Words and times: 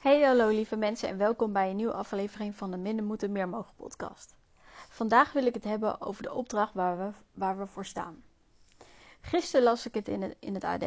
Hey 0.00 0.22
hallo 0.22 0.48
lieve 0.48 0.76
mensen 0.76 1.08
en 1.08 1.16
welkom 1.16 1.52
bij 1.52 1.70
een 1.70 1.76
nieuwe 1.76 1.92
aflevering 1.92 2.54
van 2.54 2.70
de 2.70 2.76
Minder 2.76 3.04
Moeten 3.04 3.32
Meer 3.32 3.48
Mogen 3.48 3.74
podcast. 3.76 4.34
Vandaag 4.88 5.32
wil 5.32 5.46
ik 5.46 5.54
het 5.54 5.64
hebben 5.64 6.00
over 6.00 6.22
de 6.22 6.32
opdracht 6.32 6.74
waar 6.74 6.98
we, 6.98 7.10
waar 7.34 7.58
we 7.58 7.66
voor 7.66 7.84
staan. 7.84 8.22
Gisteren 9.20 9.64
las 9.64 9.86
ik 9.86 9.94
het 9.94 10.08
in, 10.08 10.22
het 10.22 10.36
in 10.38 10.54
het 10.54 10.64
AD, 10.64 10.82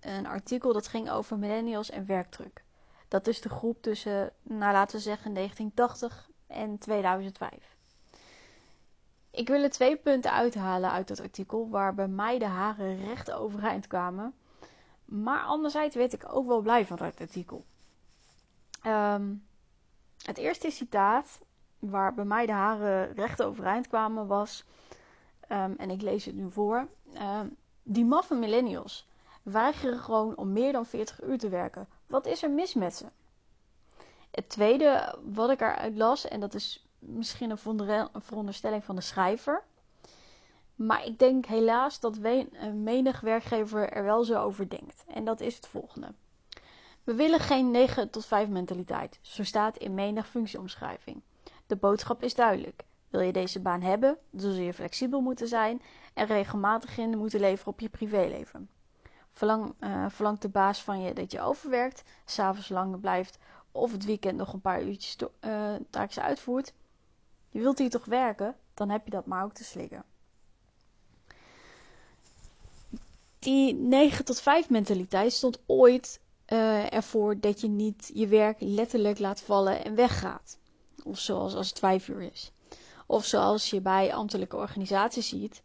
een 0.00 0.26
artikel 0.26 0.72
dat 0.72 0.88
ging 0.88 1.10
over 1.10 1.38
millennials 1.38 1.90
en 1.90 2.06
werkdruk. 2.06 2.64
Dat 3.08 3.26
is 3.26 3.40
de 3.40 3.48
groep 3.48 3.82
tussen, 3.82 4.32
nou 4.42 4.72
laten 4.72 4.96
we 4.96 5.02
zeggen, 5.02 5.34
1980 5.34 6.30
en 6.46 6.78
2005. 6.78 7.76
Ik 9.30 9.48
wil 9.48 9.62
er 9.62 9.70
twee 9.70 9.96
punten 9.96 10.32
uithalen 10.32 10.90
uit 10.90 11.08
dat 11.08 11.20
artikel 11.20 11.68
waar 11.68 11.94
bij 11.94 12.08
mij 12.08 12.38
de 12.38 12.46
haren 12.46 13.04
recht 13.04 13.30
overeind 13.30 13.86
kwamen. 13.86 14.34
Maar 15.04 15.42
anderzijds 15.42 15.94
werd 15.96 16.12
ik 16.12 16.34
ook 16.34 16.46
wel 16.46 16.60
blij 16.60 16.86
van 16.86 16.96
dat 16.96 17.20
artikel. 17.20 17.64
Ehm, 18.82 19.34
het 20.22 20.38
eerste 20.38 20.70
citaat, 20.70 21.40
waar 21.78 22.14
bij 22.14 22.24
mij 22.24 22.46
de 22.46 22.52
haren 22.52 23.12
recht 23.12 23.42
overeind 23.42 23.88
kwamen, 23.88 24.26
was, 24.26 24.64
ehm, 25.40 25.74
en 25.76 25.90
ik 25.90 26.02
lees 26.02 26.24
het 26.24 26.34
nu 26.34 26.50
voor: 26.50 26.88
ehm, 27.14 27.46
Die 27.82 28.04
maffe 28.04 28.34
millennials 28.34 29.08
weigeren 29.42 29.98
gewoon 29.98 30.36
om 30.36 30.52
meer 30.52 30.72
dan 30.72 30.86
40 30.86 31.22
uur 31.22 31.38
te 31.38 31.48
werken. 31.48 31.88
Wat 32.06 32.26
is 32.26 32.42
er 32.42 32.50
mis 32.50 32.74
met 32.74 32.94
ze? 32.96 33.06
Het 34.30 34.48
tweede 34.48 35.18
wat 35.24 35.50
ik 35.50 35.60
eruit 35.60 35.96
las, 35.96 36.28
en 36.28 36.40
dat 36.40 36.54
is 36.54 36.86
misschien 36.98 37.50
een 37.50 38.08
veronderstelling 38.22 38.84
van 38.84 38.96
de 38.96 39.02
schrijver. 39.02 39.62
Maar 40.74 41.04
ik 41.04 41.18
denk 41.18 41.46
helaas 41.46 42.00
dat 42.00 42.18
menig 42.74 43.20
werkgever 43.20 43.90
er 43.90 44.04
wel 44.04 44.24
zo 44.24 44.42
over 44.42 44.68
denkt. 44.68 45.04
En 45.06 45.24
dat 45.24 45.40
is 45.40 45.56
het 45.56 45.66
volgende. 45.66 46.14
We 47.04 47.14
willen 47.14 47.40
geen 47.40 47.70
9 47.70 48.10
tot 48.10 48.26
5 48.26 48.48
mentaliteit, 48.48 49.18
zo 49.20 49.44
staat 49.44 49.76
in 49.76 49.94
menig 49.94 50.28
functieomschrijving. 50.28 51.22
De 51.66 51.76
boodschap 51.76 52.22
is 52.22 52.34
duidelijk. 52.34 52.84
Wil 53.08 53.20
je 53.20 53.32
deze 53.32 53.60
baan 53.60 53.80
hebben, 53.82 54.18
dan 54.30 54.52
zul 54.52 54.62
je 54.62 54.74
flexibel 54.74 55.20
moeten 55.20 55.48
zijn 55.48 55.82
en 56.14 56.26
regelmatig 56.26 56.98
in 56.98 57.18
moeten 57.18 57.40
leveren 57.40 57.72
op 57.72 57.80
je 57.80 57.88
privéleven. 57.88 58.68
Verlang, 59.32 59.74
uh, 59.80 60.06
verlangt 60.08 60.42
de 60.42 60.48
baas 60.48 60.82
van 60.82 61.00
je 61.00 61.12
dat 61.12 61.32
je 61.32 61.40
overwerkt, 61.40 62.02
s'avonds 62.24 62.68
langer 62.68 62.98
blijft 62.98 63.38
of 63.72 63.92
het 63.92 64.04
weekend 64.04 64.36
nog 64.36 64.52
een 64.52 64.60
paar 64.60 64.82
uurtjes 64.82 65.16
uh, 65.40 65.74
taakjes 65.90 66.24
uitvoert. 66.24 66.72
Je 67.48 67.60
wilt 67.60 67.78
hier 67.78 67.90
toch 67.90 68.04
werken, 68.04 68.56
dan 68.74 68.88
heb 68.90 69.04
je 69.04 69.10
dat 69.10 69.26
maar 69.26 69.44
ook 69.44 69.52
te 69.52 69.64
slikken. 69.64 70.04
Die 73.38 73.74
9 73.74 74.24
tot 74.24 74.40
5 74.40 74.70
mentaliteit 74.70 75.32
stond 75.32 75.62
ooit 75.66 76.20
uh, 76.52 76.92
ervoor 76.92 77.40
dat 77.40 77.60
je 77.60 77.68
niet 77.68 78.10
je 78.14 78.26
werk 78.26 78.56
letterlijk 78.60 79.18
laat 79.18 79.40
vallen 79.40 79.84
en 79.84 79.94
weggaat. 79.94 80.58
Of 81.04 81.18
zoals 81.18 81.54
als 81.54 81.68
het 81.68 81.78
vijf 81.78 82.08
uur 82.08 82.20
is. 82.22 82.52
Of 83.06 83.24
zoals 83.24 83.70
je 83.70 83.80
bij 83.80 84.14
ambtelijke 84.14 84.56
organisaties 84.56 85.28
ziet. 85.28 85.62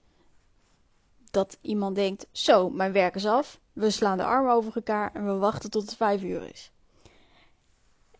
Dat 1.32 1.58
iemand 1.62 1.96
denkt: 1.96 2.28
Zo, 2.32 2.70
mijn 2.70 2.92
werk 2.92 3.16
is 3.16 3.26
af. 3.26 3.60
We 3.74 3.90
slaan 3.90 4.18
de 4.18 4.24
armen 4.24 4.54
over 4.54 4.76
elkaar 4.76 5.14
en 5.14 5.26
we 5.26 5.34
wachten 5.34 5.70
tot 5.70 5.82
het 5.82 5.96
vijf 5.96 6.24
uur 6.24 6.50
is. 6.50 6.72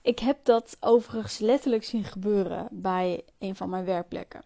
Ik 0.02 0.20
heb 0.20 0.46
dat 0.46 0.78
overigens 0.80 1.38
letterlijk 1.38 1.84
zien 1.84 2.04
gebeuren 2.04 2.68
bij 2.72 3.24
een 3.40 3.56
van 3.56 3.70
mijn 3.70 3.86
werkplekken. 3.86 4.44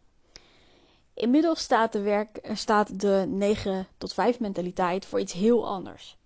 Inmiddels 1.13 1.59
staat 1.59 1.91
de, 1.91 2.01
werk, 2.01 2.49
staat 2.53 2.99
de 2.99 3.25
9 3.27 3.87
tot 3.97 4.13
5 4.13 4.39
mentaliteit 4.39 5.05
voor 5.05 5.19
iets 5.19 5.33
heel 5.33 5.67
anders. 5.67 6.17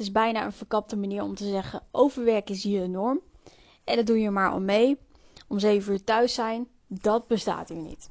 Is 0.00 0.12
bijna 0.12 0.44
een 0.44 0.52
verkapte 0.52 0.96
manier 0.96 1.22
om 1.22 1.34
te 1.34 1.48
zeggen: 1.48 1.82
overwerk 1.90 2.50
is 2.50 2.62
hier 2.62 2.88
norm. 2.88 3.20
En 3.84 3.96
dat 3.96 4.06
doe 4.06 4.20
je 4.20 4.30
maar 4.30 4.54
om 4.54 4.64
mee. 4.64 4.98
Om 5.48 5.58
7 5.58 5.92
uur 5.92 6.04
thuis 6.04 6.34
zijn, 6.34 6.68
dat 6.86 7.26
bestaat 7.26 7.68
hier 7.68 7.82
niet. 7.82 8.08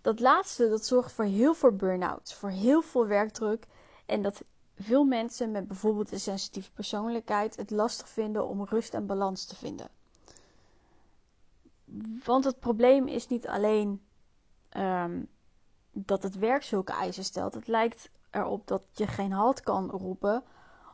Dat 0.00 0.20
laatste 0.20 0.68
dat 0.68 0.86
zorgt 0.86 1.12
voor 1.12 1.24
heel 1.24 1.54
veel 1.54 1.72
burn-outs, 1.72 2.34
voor 2.34 2.50
heel 2.50 2.82
veel 2.82 3.06
werkdruk. 3.06 3.66
En 4.06 4.22
dat 4.22 4.42
veel 4.78 5.04
mensen 5.04 5.50
met 5.50 5.68
bijvoorbeeld 5.68 6.12
een 6.12 6.20
sensitieve 6.20 6.70
persoonlijkheid 6.70 7.56
het 7.56 7.70
lastig 7.70 8.08
vinden 8.08 8.48
om 8.48 8.64
rust 8.64 8.94
en 8.94 9.06
balans 9.06 9.44
te 9.44 9.56
vinden. 9.56 9.88
Want 12.24 12.44
het 12.44 12.58
probleem 12.58 13.06
is 13.06 13.28
niet 13.28 13.46
alleen 13.46 14.02
um, 14.76 15.28
dat 15.92 16.22
het 16.22 16.38
werk 16.38 16.62
zulke 16.62 16.92
eisen 16.92 17.24
stelt. 17.24 17.54
Het 17.54 17.66
lijkt 17.66 18.10
erop 18.30 18.66
dat 18.66 18.82
je 18.92 19.06
geen 19.06 19.32
halt 19.32 19.60
kan 19.60 19.90
roepen, 19.90 20.42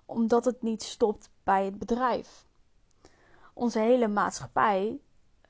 omdat 0.05 0.45
het 0.45 0.63
niet 0.63 0.83
stopt 0.83 1.31
bij 1.43 1.65
het 1.65 1.79
bedrijf. 1.79 2.47
Onze 3.53 3.79
hele 3.79 4.09
maatschappij 4.09 5.01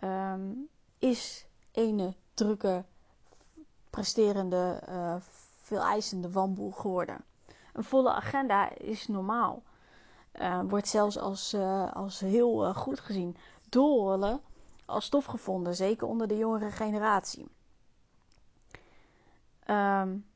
um, 0.00 0.68
is 0.98 1.46
ene 1.70 2.14
drukke, 2.34 2.84
presterende, 3.90 4.82
uh, 4.88 5.14
veel 5.60 5.80
eisende 5.82 6.30
wanboel 6.30 6.70
geworden. 6.70 7.24
Een 7.72 7.84
volle 7.84 8.12
agenda 8.12 8.70
is 8.70 9.08
normaal. 9.08 9.62
Uh, 10.40 10.60
wordt 10.68 10.88
zelfs 10.88 11.18
als, 11.18 11.54
uh, 11.54 11.92
als 11.92 12.20
heel 12.20 12.74
goed 12.74 13.00
gezien. 13.00 13.36
Doorrollen 13.68 14.40
als 14.84 15.04
stof 15.04 15.24
gevonden, 15.24 15.74
zeker 15.74 16.06
onder 16.06 16.28
de 16.28 16.36
jongere 16.36 16.70
generatie. 16.70 17.48
Um, 19.70 20.26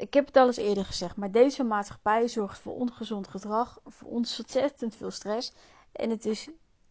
ik 0.00 0.14
heb 0.14 0.26
het 0.26 0.36
al 0.36 0.46
eens 0.46 0.56
eerder 0.56 0.84
gezegd, 0.84 1.16
maar 1.16 1.30
deze 1.30 1.64
maatschappij 1.64 2.28
zorgt 2.28 2.58
voor 2.58 2.74
ongezond 2.74 3.28
gedrag, 3.28 3.80
voor 3.84 4.08
ontzettend 4.08 4.96
veel 4.96 5.10
stress. 5.10 5.52
En 5.92 6.10
het 6.10 6.26
is 6.26 6.48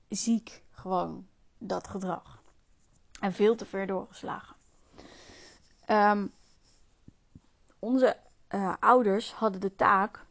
ziek 0.08 0.64
gewoon, 0.72 1.28
dat 1.58 1.88
gedrag. 1.88 2.44
En 3.20 3.34
veel 3.34 3.56
te 3.56 3.66
ver 3.66 3.88
doorgeslagen. 3.88 4.56
Um, 5.88 6.32
onze 7.80 8.18
uh, 8.50 8.74
ouders 8.80 9.34
hadden 9.34 9.62
de 9.62 9.76
taak 9.76 10.26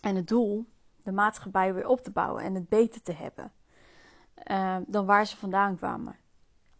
en 0.00 0.16
het 0.16 0.28
doel 0.28 0.66
de 1.02 1.12
maatschappij 1.12 1.74
weer 1.74 1.86
op 1.86 2.00
te 2.00 2.10
bouwen 2.10 2.42
en 2.42 2.54
het 2.54 2.68
beter 2.68 3.02
te 3.02 3.12
hebben 3.12 3.52
uh, 4.50 4.76
dan 4.86 5.06
waar 5.06 5.26
ze 5.26 5.36
vandaan 5.36 5.76
kwamen. 5.76 6.16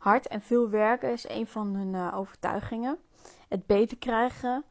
Hard 0.09 0.29
en 0.29 0.41
veel 0.41 0.69
werken 0.69 1.13
is 1.13 1.29
een 1.29 1.47
van 1.47 1.75
hun 1.75 1.95
uh, 1.95 2.17
overtuigingen. 2.17 2.99
Het 3.49 3.67
beter 3.67 3.97
krijgen 3.99 4.65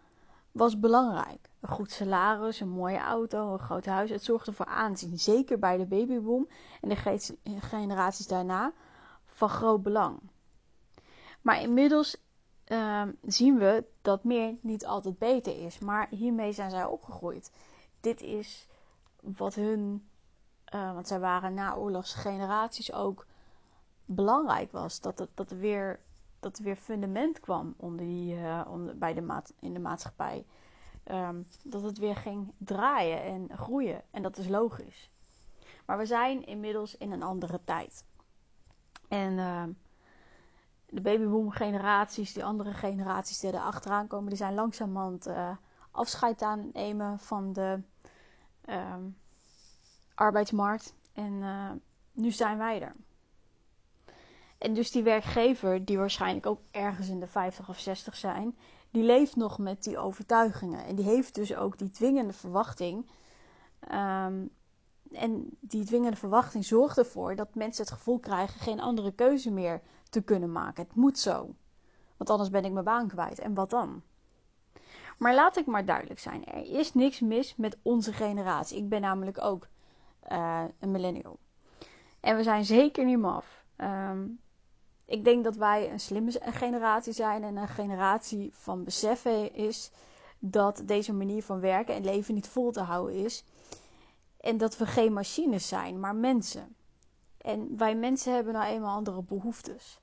was 0.51 0.79
belangrijk. 0.79 1.49
Een 1.59 1.69
goed 1.69 1.91
salaris, 1.91 2.59
een 2.59 2.69
mooie 2.69 2.99
auto, 2.99 3.53
een 3.53 3.59
groot 3.59 3.85
huis. 3.85 4.09
Het 4.09 4.23
zorgde 4.23 4.53
voor 4.53 4.65
aanzien. 4.65 5.19
Zeker 5.19 5.59
bij 5.59 5.77
de 5.77 5.85
babyboom 5.85 6.47
en 6.81 6.89
de 6.89 7.19
generaties 7.59 8.27
daarna 8.27 8.73
van 9.25 9.49
groot 9.49 9.83
belang. 9.83 10.19
Maar 11.41 11.61
inmiddels 11.61 12.17
uh, 12.67 13.03
zien 13.21 13.57
we 13.57 13.85
dat 14.01 14.23
meer 14.23 14.55
niet 14.61 14.85
altijd 14.85 15.17
beter 15.17 15.65
is. 15.65 15.79
Maar 15.79 16.07
hiermee 16.09 16.51
zijn 16.51 16.69
zij 16.69 16.85
opgegroeid. 16.85 17.51
Dit 17.99 18.21
is 18.21 18.67
wat 19.19 19.55
hun, 19.55 20.07
uh, 20.75 20.93
want 20.93 21.07
zij 21.07 21.19
waren 21.19 21.53
naoorlogsgeneraties 21.53 22.93
ook 22.93 23.25
belangrijk 24.07 24.71
was. 24.71 24.99
Dat, 25.01 25.19
het, 25.19 25.29
dat 25.33 25.51
er 25.51 25.57
weer 25.57 25.99
dat 26.39 26.57
er 26.57 26.63
weer 26.63 26.75
fundament 26.75 27.39
kwam 27.39 27.73
onder 27.77 28.05
die, 28.05 28.35
uh, 28.35 28.61
onder, 28.67 28.97
bij 28.97 29.13
de 29.13 29.21
maat, 29.21 29.53
in 29.59 29.73
de 29.73 29.79
maatschappij. 29.79 30.45
Um, 31.11 31.47
dat 31.63 31.83
het 31.83 31.97
weer 31.97 32.15
ging 32.15 32.53
draaien 32.57 33.23
en 33.23 33.57
groeien. 33.57 34.01
En 34.11 34.21
dat 34.21 34.37
is 34.37 34.47
logisch. 34.47 35.11
Maar 35.85 35.97
we 35.97 36.05
zijn 36.05 36.45
inmiddels 36.45 36.97
in 36.97 37.11
een 37.11 37.23
andere 37.23 37.59
tijd. 37.63 38.05
En 39.07 39.37
uh, 39.37 39.63
de 40.85 41.01
babyboom 41.01 41.49
generaties, 41.49 42.33
die 42.33 42.45
andere 42.45 42.73
generaties 42.73 43.39
die 43.39 43.51
er 43.51 43.59
achteraan 43.59 44.07
komen, 44.07 44.29
die 44.29 44.37
zijn 44.37 44.53
langzamerhand 44.53 45.27
uh, 45.27 45.55
afscheid 45.91 46.41
aan 46.41 46.69
nemen 46.73 47.19
van 47.19 47.53
de 47.53 47.81
um, 48.69 49.17
arbeidsmarkt. 50.15 50.95
En 51.13 51.33
uh, 51.33 51.71
nu 52.11 52.31
zijn 52.31 52.57
wij 52.57 52.81
er. 52.81 52.95
En 54.57 54.73
dus 54.73 54.91
die 54.91 55.03
werkgever, 55.03 55.85
die 55.85 55.97
waarschijnlijk 55.97 56.45
ook 56.45 56.59
ergens 56.71 57.09
in 57.09 57.19
de 57.19 57.27
50 57.27 57.69
of 57.69 57.79
60 57.79 58.15
zijn, 58.15 58.57
die 58.91 59.03
leeft 59.03 59.35
nog 59.35 59.57
met 59.57 59.83
die 59.83 59.97
overtuigingen. 59.97 60.85
En 60.85 60.95
die 60.95 61.05
heeft 61.05 61.35
dus 61.35 61.55
ook 61.55 61.77
die 61.77 61.89
dwingende 61.89 62.33
verwachting. 62.33 63.09
Um, 63.91 64.49
en 65.11 65.57
die 65.59 65.85
dwingende 65.85 66.17
verwachting 66.17 66.65
zorgt 66.65 66.97
ervoor 66.97 67.35
dat 67.35 67.55
mensen 67.55 67.83
het 67.83 67.93
gevoel 67.93 68.19
krijgen 68.19 68.59
geen 68.59 68.79
andere 68.79 69.11
keuze 69.11 69.51
meer 69.51 69.81
te 70.09 70.21
kunnen 70.21 70.51
maken. 70.51 70.83
Het 70.83 70.95
moet 70.95 71.19
zo. 71.19 71.55
Want 72.17 72.29
anders 72.29 72.49
ben 72.49 72.65
ik 72.65 72.71
mijn 72.71 72.85
baan 72.85 73.07
kwijt. 73.07 73.39
En 73.39 73.53
wat 73.53 73.69
dan? 73.69 74.01
Maar 75.17 75.35
laat 75.35 75.57
ik 75.57 75.65
maar 75.65 75.85
duidelijk 75.85 76.19
zijn: 76.19 76.45
er 76.45 76.79
is 76.79 76.93
niks 76.93 77.19
mis 77.19 77.55
met 77.55 77.77
onze 77.81 78.13
generatie. 78.13 78.77
Ik 78.77 78.89
ben 78.89 79.01
namelijk 79.01 79.41
ook 79.41 79.67
uh, 80.31 80.63
een 80.79 80.91
millennial. 80.91 81.39
En 82.19 82.35
we 82.35 82.43
zijn 82.43 82.65
zeker 82.65 83.05
niet 83.05 83.19
maf. 83.19 83.65
Um, 83.77 84.39
ik 85.07 85.23
denk 85.23 85.43
dat 85.43 85.55
wij 85.55 85.91
een 85.91 85.99
slimme 85.99 86.31
generatie 86.41 87.13
zijn 87.13 87.43
en 87.43 87.55
een 87.55 87.67
generatie 87.67 88.49
van 88.53 88.83
beseffen 88.83 89.53
is 89.53 89.91
dat 90.39 90.81
deze 90.85 91.13
manier 91.13 91.43
van 91.43 91.59
werken 91.59 91.95
en 91.95 92.03
leven 92.05 92.33
niet 92.33 92.47
vol 92.47 92.71
te 92.71 92.81
houden 92.81 93.15
is. 93.15 93.43
En 94.39 94.57
dat 94.57 94.77
we 94.77 94.85
geen 94.85 95.13
machines 95.13 95.67
zijn, 95.67 95.99
maar 95.99 96.15
mensen. 96.15 96.75
En 97.37 97.77
wij 97.77 97.95
mensen 97.95 98.33
hebben 98.33 98.53
nou 98.53 98.65
eenmaal 98.65 98.95
andere 98.95 99.23
behoeftes. 99.23 100.01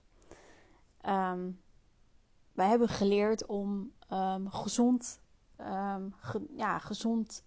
Ehm, 1.00 1.50
wij 2.52 2.68
hebben 2.68 2.88
geleerd 2.88 3.46
om 3.46 3.92
um, 4.12 4.50
gezond, 4.50 5.20
ge, 6.16 6.46
ja, 6.56 6.78
gezond 6.78 7.44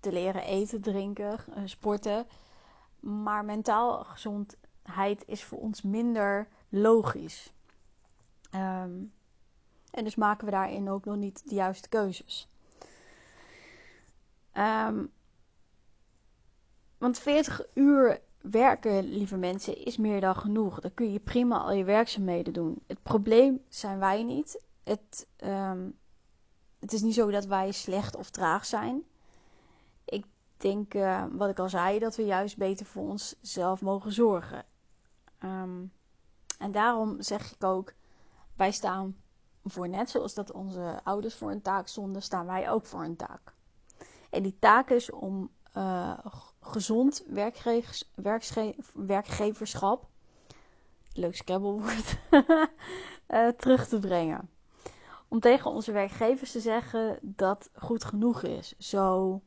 te 0.00 0.12
leren 0.12 0.42
eten, 0.42 0.80
drinken, 0.80 1.38
uh, 1.48 1.62
sporten. 1.64 2.26
Maar 3.00 3.44
mentaal 3.44 4.04
gezondheid 4.04 4.63
is 5.26 5.44
voor 5.44 5.58
ons 5.58 5.82
minder 5.82 6.48
logisch. 6.68 7.52
Um, 8.54 9.12
en 9.90 10.04
dus 10.04 10.14
maken 10.14 10.44
we 10.44 10.50
daarin 10.50 10.90
ook 10.90 11.04
nog 11.04 11.16
niet 11.16 11.48
de 11.48 11.54
juiste 11.54 11.88
keuzes. 11.88 12.48
Um, 14.56 15.12
want 16.98 17.18
40 17.18 17.66
uur 17.74 18.20
werken, 18.40 19.04
lieve 19.04 19.36
mensen, 19.36 19.84
is 19.84 19.96
meer 19.96 20.20
dan 20.20 20.36
genoeg. 20.36 20.80
Dan 20.80 20.94
kun 20.94 21.12
je 21.12 21.18
prima 21.18 21.58
al 21.58 21.72
je 21.72 21.84
werkzaamheden 21.84 22.52
doen. 22.52 22.82
Het 22.86 23.02
probleem 23.02 23.60
zijn 23.68 23.98
wij 23.98 24.22
niet. 24.22 24.60
Het, 24.84 25.26
um, 25.44 25.98
het 26.78 26.92
is 26.92 27.02
niet 27.02 27.14
zo 27.14 27.30
dat 27.30 27.46
wij 27.46 27.72
slecht 27.72 28.16
of 28.16 28.30
traag 28.30 28.66
zijn. 28.66 29.02
Ik 30.04 30.24
denk, 30.56 30.94
uh, 30.94 31.24
wat 31.30 31.50
ik 31.50 31.58
al 31.58 31.68
zei, 31.68 31.98
dat 31.98 32.16
we 32.16 32.24
juist 32.24 32.56
beter 32.56 32.86
voor 32.86 33.08
onszelf 33.08 33.80
mogen 33.80 34.12
zorgen. 34.12 34.64
Um, 35.44 35.92
en 36.58 36.72
daarom 36.72 37.22
zeg 37.22 37.52
ik 37.52 37.64
ook, 37.64 37.92
wij 38.56 38.70
staan 38.70 39.16
voor 39.64 39.88
net 39.88 40.10
zoals 40.10 40.34
dat 40.34 40.52
onze 40.52 41.00
ouders 41.02 41.34
voor 41.34 41.50
een 41.50 41.62
taak 41.62 41.86
stonden, 41.86 42.22
staan 42.22 42.46
wij 42.46 42.70
ook 42.70 42.86
voor 42.86 43.04
een 43.04 43.16
taak. 43.16 43.54
En 44.30 44.42
die 44.42 44.56
taak 44.58 44.90
is 44.90 45.10
om 45.10 45.50
uh, 45.76 46.18
gezond 46.60 47.24
werkgevers, 47.26 48.10
werkgeverschap, 48.92 50.06
leuk 51.12 51.36
scrabblewoord, 51.36 52.18
uh, 53.28 53.48
terug 53.60 53.88
te 53.88 53.98
brengen. 53.98 54.48
Om 55.28 55.40
tegen 55.40 55.70
onze 55.70 55.92
werkgevers 55.92 56.52
te 56.52 56.60
zeggen 56.60 57.18
dat 57.22 57.70
goed 57.74 58.04
genoeg 58.04 58.42
is. 58.42 58.74
Zo, 58.78 59.40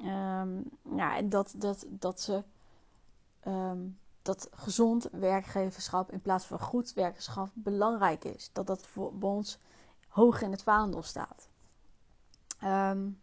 um, 0.00 0.64
ja, 0.96 1.22
dat, 1.22 1.54
dat, 1.56 1.86
dat 1.88 2.20
ze 2.20 2.42
um, 3.46 3.98
dat 4.28 4.48
gezond 4.52 5.08
werkgeverschap 5.12 6.12
in 6.12 6.20
plaats 6.20 6.44
van 6.44 6.60
goed 6.60 6.92
werkgeverschap 6.92 7.50
belangrijk 7.54 8.24
is. 8.24 8.50
Dat 8.52 8.66
dat 8.66 8.86
voor 8.86 9.12
ons 9.20 9.58
hoog 10.08 10.42
in 10.42 10.50
het 10.50 10.62
vaandel 10.62 11.02
staat. 11.02 11.48
Um, 12.64 13.20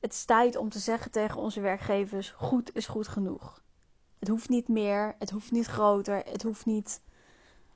het 0.00 0.12
is 0.12 0.24
tijd 0.24 0.56
om 0.56 0.68
te 0.68 0.78
zeggen 0.78 1.10
tegen 1.10 1.40
onze 1.40 1.60
werkgevers: 1.60 2.30
goed 2.30 2.74
is 2.74 2.86
goed 2.86 3.08
genoeg. 3.08 3.62
Het 4.18 4.28
hoeft 4.28 4.48
niet 4.48 4.68
meer, 4.68 5.14
het 5.18 5.30
hoeft 5.30 5.50
niet 5.50 5.66
groter, 5.66 6.24
het 6.24 6.42
hoeft 6.42 6.66
niet. 6.66 7.00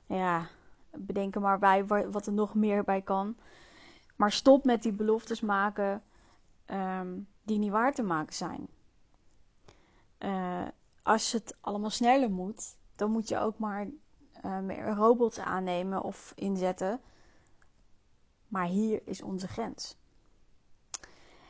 Ja, 0.05 0.47
bedenken 0.91 1.41
maar 1.41 1.59
bij 1.59 1.85
wat 1.87 2.25
er 2.25 2.33
nog 2.33 2.55
meer 2.55 2.83
bij 2.83 3.01
kan. 3.01 3.37
Maar 4.15 4.31
stop 4.31 4.65
met 4.65 4.83
die 4.83 4.93
beloftes 4.93 5.41
maken 5.41 6.03
um, 6.65 7.27
die 7.43 7.57
niet 7.59 7.71
waar 7.71 7.93
te 7.93 8.03
maken 8.03 8.33
zijn. 8.35 8.67
Uh, 10.23 10.67
als 11.03 11.31
het 11.31 11.55
allemaal 11.61 11.89
sneller 11.89 12.31
moet, 12.31 12.75
dan 12.95 13.11
moet 13.11 13.27
je 13.27 13.37
ook 13.37 13.57
maar 13.57 13.87
uh, 14.45 14.59
meer 14.59 14.89
robots 14.89 15.39
aannemen 15.39 16.01
of 16.01 16.33
inzetten. 16.35 17.01
Maar 18.47 18.65
hier 18.65 19.01
is 19.05 19.21
onze 19.21 19.47
grens. 19.47 19.97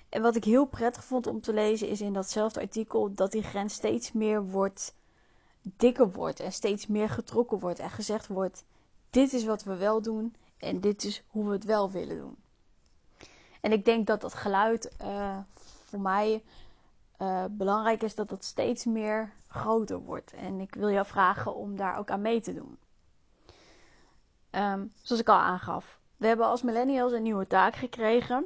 En 0.09 0.21
wat 0.21 0.35
ik 0.35 0.43
heel 0.43 0.65
prettig 0.65 1.05
vond 1.05 1.27
om 1.27 1.41
te 1.41 1.53
lezen 1.53 1.87
is 1.87 2.01
in 2.01 2.13
datzelfde 2.13 2.59
artikel 2.59 3.13
dat 3.13 3.31
die 3.31 3.43
grens 3.43 3.73
steeds 3.73 4.11
meer 4.11 4.45
wordt, 4.45 4.95
dikker 5.61 6.11
wordt 6.11 6.39
en 6.39 6.51
steeds 6.51 6.87
meer 6.87 7.09
getrokken 7.09 7.59
wordt 7.59 7.79
en 7.79 7.89
gezegd 7.89 8.27
wordt: 8.27 8.63
dit 9.09 9.33
is 9.33 9.45
wat 9.45 9.63
we 9.63 9.75
wel 9.75 10.01
doen 10.01 10.35
en 10.57 10.81
dit 10.81 11.03
is 11.03 11.23
hoe 11.27 11.45
we 11.45 11.51
het 11.51 11.63
wel 11.63 11.91
willen 11.91 12.17
doen. 12.17 12.35
En 13.61 13.71
ik 13.71 13.85
denk 13.85 14.07
dat 14.07 14.21
dat 14.21 14.33
geluid 14.33 14.95
uh, 15.01 15.37
voor 15.83 15.99
mij 15.99 16.43
uh, 17.21 17.43
belangrijk 17.49 18.03
is 18.03 18.15
dat 18.15 18.29
dat 18.29 18.43
steeds 18.43 18.85
meer 18.85 19.33
groter 19.47 19.99
wordt. 19.99 20.33
En 20.33 20.59
ik 20.59 20.75
wil 20.75 20.89
jou 20.89 21.05
vragen 21.05 21.55
om 21.55 21.75
daar 21.75 21.97
ook 21.97 22.09
aan 22.09 22.21
mee 22.21 22.41
te 22.41 22.53
doen. 22.53 22.77
Um, 24.51 24.93
zoals 25.01 25.21
ik 25.21 25.29
al 25.29 25.37
aangaf, 25.37 25.99
we 26.17 26.27
hebben 26.27 26.45
als 26.45 26.61
millennials 26.61 27.11
een 27.11 27.23
nieuwe 27.23 27.47
taak 27.47 27.75
gekregen. 27.75 28.45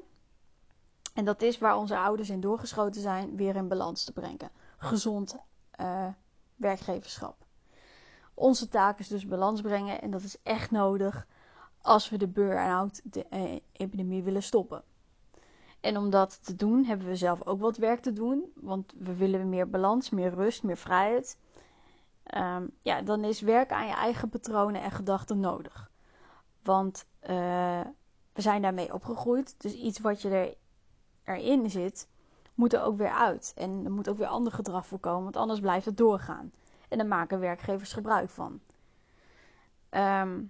En 1.13 1.25
dat 1.25 1.41
is 1.41 1.57
waar 1.57 1.77
onze 1.77 1.97
ouders 1.97 2.29
in 2.29 2.39
doorgeschoten 2.41 3.01
zijn, 3.01 3.35
weer 3.35 3.55
in 3.55 3.67
balans 3.67 4.03
te 4.03 4.11
brengen. 4.13 4.51
Gezond 4.77 5.37
uh, 5.79 6.07
werkgeverschap. 6.55 7.45
Onze 8.33 8.67
taak 8.67 8.99
is 8.99 9.07
dus 9.07 9.27
balans 9.27 9.61
brengen 9.61 10.01
en 10.01 10.11
dat 10.11 10.21
is 10.21 10.41
echt 10.43 10.71
nodig 10.71 11.27
als 11.81 12.09
we 12.09 12.17
de 12.17 12.27
burn-out-epidemie 12.27 14.23
willen 14.23 14.43
stoppen. 14.43 14.83
En 15.85 15.97
om 15.97 16.09
dat 16.09 16.43
te 16.43 16.55
doen 16.55 16.83
hebben 16.83 17.07
we 17.07 17.15
zelf 17.15 17.47
ook 17.47 17.59
wat 17.59 17.77
werk 17.77 18.01
te 18.01 18.13
doen. 18.13 18.51
Want 18.55 18.93
we 18.97 19.15
willen 19.15 19.49
meer 19.49 19.69
balans, 19.69 20.09
meer 20.09 20.33
rust, 20.33 20.63
meer 20.63 20.77
vrijheid. 20.77 21.37
Um, 22.37 22.71
ja, 22.81 23.01
dan 23.01 23.23
is 23.23 23.41
werk 23.41 23.71
aan 23.71 23.87
je 23.87 23.93
eigen 23.93 24.29
patronen 24.29 24.81
en 24.81 24.91
gedachten 24.91 25.39
nodig. 25.39 25.91
Want 26.63 27.05
uh, 27.23 27.29
we 28.33 28.41
zijn 28.41 28.61
daarmee 28.61 28.93
opgegroeid. 28.93 29.55
Dus 29.61 29.73
iets 29.73 29.99
wat 29.99 30.21
je 30.21 30.29
er, 30.29 30.55
erin 31.23 31.69
zit, 31.69 32.09
moet 32.53 32.73
er 32.73 32.81
ook 32.81 32.97
weer 32.97 33.13
uit. 33.13 33.53
En 33.55 33.81
er 33.85 33.91
moet 33.91 34.09
ook 34.09 34.17
weer 34.17 34.27
ander 34.27 34.53
gedrag 34.53 34.85
voorkomen, 34.85 35.23
want 35.23 35.37
anders 35.37 35.59
blijft 35.59 35.85
het 35.85 35.97
doorgaan. 35.97 36.51
En 36.89 36.97
daar 36.97 37.07
maken 37.07 37.39
werkgevers 37.39 37.93
gebruik 37.93 38.29
van. 38.29 38.59
Um, 39.89 40.49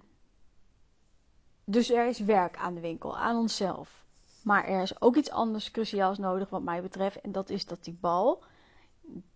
dus 1.64 1.90
er 1.90 2.06
is 2.06 2.18
werk 2.18 2.56
aan 2.56 2.74
de 2.74 2.80
winkel, 2.80 3.18
aan 3.18 3.36
onszelf. 3.36 4.05
Maar 4.46 4.64
er 4.64 4.82
is 4.82 5.00
ook 5.00 5.16
iets 5.16 5.30
anders 5.30 5.70
cruciaals 5.70 6.18
nodig 6.18 6.50
wat 6.50 6.62
mij 6.62 6.82
betreft. 6.82 7.20
En 7.20 7.32
dat 7.32 7.50
is 7.50 7.66
dat 7.66 7.84
die 7.84 7.98
bal, 8.00 8.44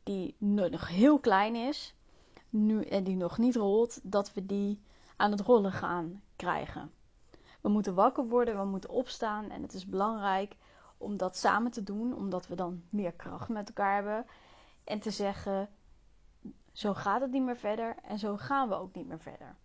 die 0.03 0.37
nog 0.39 0.89
heel 0.89 1.19
klein 1.19 1.55
is, 1.55 1.95
nu, 2.51 2.83
en 2.83 3.05
die 3.05 3.17
nog 3.17 3.39
niet 3.39 3.57
rolt, 3.57 4.01
dat 4.03 4.33
we 4.33 4.47
die 4.47 4.83
aan 5.17 5.31
het 5.31 5.41
rollen 5.41 5.73
gaan 5.73 6.23
krijgen. 6.37 6.93
We 7.61 7.69
moeten 7.69 7.95
wakker 7.95 8.29
worden, 8.29 8.59
we 8.59 8.65
moeten 8.65 8.91
opstaan. 8.91 9.51
En 9.51 9.62
het 9.62 9.73
is 9.73 9.87
belangrijk 9.87 10.57
om 10.99 11.17
dat 11.17 11.37
samen 11.37 11.71
te 11.71 11.83
doen, 11.83 12.15
omdat 12.15 12.47
we 12.47 12.55
dan 12.55 12.83
meer 12.88 13.12
kracht 13.12 13.49
met 13.49 13.69
elkaar 13.69 13.95
hebben. 13.95 14.26
En 14.85 15.00
te 15.00 15.11
zeggen, 15.11 15.69
zo 16.73 16.95
gaat 16.95 17.21
het 17.21 17.31
niet 17.31 17.45
meer 17.45 17.57
verder 17.57 17.97
en 18.02 18.19
zo 18.19 18.37
gaan 18.37 18.69
we 18.69 18.75
ook 18.75 18.95
niet 18.95 19.07
meer 19.07 19.21
verder. 19.21 19.57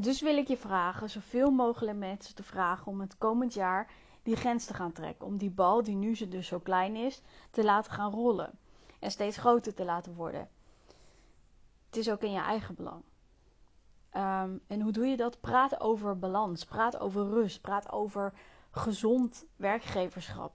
Dus 0.00 0.20
wil 0.20 0.36
ik 0.36 0.48
je 0.48 0.56
vragen, 0.56 1.10
zoveel 1.10 1.50
mogelijk 1.50 1.98
mensen 1.98 2.34
te 2.34 2.42
vragen 2.42 2.86
om 2.86 3.00
het 3.00 3.18
komend 3.18 3.54
jaar 3.54 3.92
die 4.22 4.36
grens 4.36 4.64
te 4.64 4.74
gaan 4.74 4.92
trekken. 4.92 5.26
Om 5.26 5.36
die 5.36 5.50
bal, 5.50 5.82
die 5.82 5.94
nu 5.94 6.28
dus 6.28 6.46
zo 6.46 6.58
klein 6.58 6.96
is, 6.96 7.22
te 7.50 7.64
laten 7.64 7.92
gaan 7.92 8.10
rollen. 8.10 8.58
En 9.00 9.10
steeds 9.10 9.36
groter 9.36 9.74
te 9.74 9.84
laten 9.84 10.14
worden. 10.14 10.48
Het 11.86 11.96
is 11.96 12.10
ook 12.10 12.22
in 12.22 12.32
je 12.32 12.40
eigen 12.40 12.74
belang. 12.74 13.02
Um, 14.12 14.60
en 14.66 14.80
hoe 14.80 14.92
doe 14.92 15.06
je 15.06 15.16
dat? 15.16 15.40
Praat 15.40 15.80
over 15.80 16.18
balans, 16.18 16.64
praat 16.64 16.98
over 16.98 17.28
rust, 17.28 17.60
praat 17.60 17.92
over 17.92 18.32
gezond 18.70 19.46
werkgeverschap. 19.56 20.52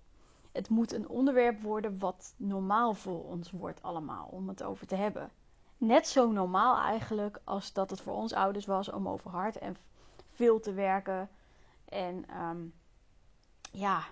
Het 0.51 0.69
moet 0.69 0.93
een 0.93 1.09
onderwerp 1.09 1.61
worden 1.61 1.99
wat 1.99 2.33
normaal 2.37 2.93
voor 2.93 3.23
ons 3.23 3.51
wordt 3.51 3.81
allemaal, 3.81 4.27
om 4.31 4.47
het 4.47 4.63
over 4.63 4.87
te 4.87 4.95
hebben 4.95 5.31
net 5.79 6.07
zo 6.07 6.31
normaal 6.31 6.77
eigenlijk 6.77 7.39
als 7.43 7.73
dat 7.73 7.89
het 7.89 8.01
voor 8.01 8.13
ons 8.13 8.33
ouders 8.33 8.65
was 8.65 8.91
om 8.91 9.07
over 9.07 9.29
hard 9.29 9.57
en 9.57 9.77
veel 10.33 10.59
te 10.59 10.73
werken. 10.73 11.29
En 11.85 12.25
um, 12.41 12.73
ja, 13.71 14.03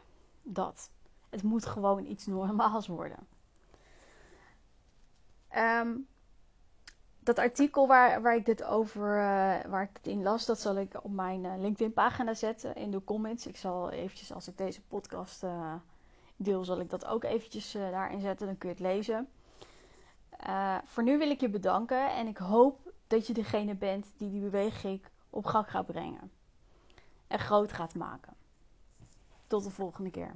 dat. 0.41 0.89
Het 1.29 1.43
moet 1.43 1.65
gewoon 1.65 2.05
iets 2.05 2.25
normaals 2.25 2.87
worden. 2.87 3.27
Um, 5.55 6.07
dat 7.19 7.39
artikel 7.39 7.87
waar, 7.87 8.21
waar 8.21 8.35
ik 8.35 8.45
dit 8.45 8.63
over, 8.63 9.17
uh, 9.17 9.65
waar 9.69 9.83
ik 9.83 9.89
het 9.93 10.07
in 10.07 10.23
las, 10.23 10.45
dat 10.45 10.59
zal 10.59 10.75
ik 10.75 11.03
op 11.03 11.11
mijn 11.11 11.43
uh, 11.43 11.53
LinkedIn 11.57 11.93
pagina 11.93 12.33
zetten 12.33 12.75
in 12.75 12.91
de 12.91 13.03
comments. 13.03 13.47
Ik 13.47 13.57
zal 13.57 13.89
eventjes, 13.89 14.33
als 14.33 14.47
ik 14.47 14.57
deze 14.57 14.81
podcast 14.81 15.43
uh, 15.43 15.73
deel, 16.35 16.63
zal 16.63 16.79
ik 16.79 16.89
dat 16.89 17.05
ook 17.05 17.23
eventjes 17.23 17.71
daarin 17.71 18.19
zetten. 18.19 18.47
Dan 18.47 18.57
kun 18.57 18.69
je 18.69 18.75
het 18.75 18.83
lezen. 18.83 19.27
Uh, 20.47 20.77
voor 20.83 21.03
nu 21.03 21.17
wil 21.17 21.29
ik 21.29 21.41
je 21.41 21.49
bedanken 21.49 22.15
en 22.15 22.27
ik 22.27 22.37
hoop 22.37 22.93
dat 23.07 23.27
je 23.27 23.33
degene 23.33 23.75
bent 23.75 24.07
die 24.17 24.29
die 24.29 24.41
beweging 24.41 25.01
op 25.29 25.45
gang 25.45 25.69
gaat 25.69 25.85
brengen 25.85 26.31
en 27.27 27.39
groot 27.39 27.73
gaat 27.73 27.95
maken. 27.95 28.35
Tot 29.47 29.63
de 29.63 29.69
volgende 29.69 30.09
keer. 30.09 30.35